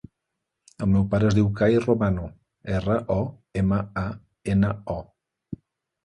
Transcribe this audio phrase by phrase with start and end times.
[0.83, 2.23] El meu pare es diu Kai Romano:
[2.77, 3.17] erra, o,
[3.61, 4.07] ema, a,
[4.55, 5.61] ena, o.